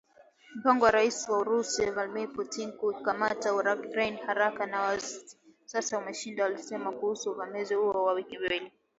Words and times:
"Mpango 0.59 0.83
wa 0.85 0.91
Rais 0.95 1.19
wa 1.31 1.37
Urusi, 1.39 1.91
Vladmir 1.93 2.29
Putin 2.35 2.67
wa 2.69 2.75
kuikamata 2.77 3.53
Ukraine 3.53 4.17
haraka 4.27 4.65
ni 4.65 4.73
wazi 4.77 5.21
sasa 5.65 5.97
umeshindwa," 5.97 6.45
alisema 6.45 6.91
kuhusu 6.91 7.31
uvamizi 7.31 7.73
huo 7.73 8.03
wa 8.05 8.13
wiki 8.13 8.37
mbili. 8.37 8.71